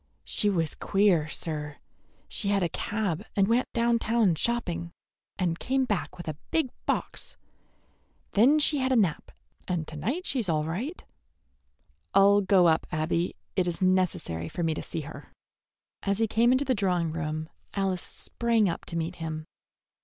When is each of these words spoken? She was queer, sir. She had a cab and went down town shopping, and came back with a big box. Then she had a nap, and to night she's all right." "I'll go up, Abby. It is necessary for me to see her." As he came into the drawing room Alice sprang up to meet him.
She 0.25 0.49
was 0.49 0.73
queer, 0.73 1.27
sir. 1.27 1.77
She 2.27 2.47
had 2.49 2.63
a 2.63 2.69
cab 2.69 3.23
and 3.35 3.47
went 3.47 3.71
down 3.71 3.99
town 3.99 4.33
shopping, 4.33 4.89
and 5.37 5.59
came 5.59 5.85
back 5.85 6.17
with 6.17 6.27
a 6.27 6.35
big 6.49 6.71
box. 6.87 7.37
Then 8.31 8.57
she 8.57 8.79
had 8.79 8.91
a 8.91 8.95
nap, 8.95 9.29
and 9.67 9.87
to 9.87 9.95
night 9.95 10.25
she's 10.25 10.49
all 10.49 10.63
right." 10.63 11.03
"I'll 12.15 12.41
go 12.41 12.65
up, 12.67 12.87
Abby. 12.91 13.35
It 13.55 13.67
is 13.67 13.79
necessary 13.79 14.49
for 14.49 14.63
me 14.63 14.73
to 14.73 14.81
see 14.81 15.01
her." 15.01 15.31
As 16.01 16.17
he 16.17 16.25
came 16.25 16.51
into 16.51 16.65
the 16.65 16.73
drawing 16.73 17.11
room 17.11 17.47
Alice 17.75 18.01
sprang 18.01 18.67
up 18.67 18.85
to 18.85 18.97
meet 18.97 19.17
him. 19.17 19.45